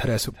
interessa. 0.00 0.32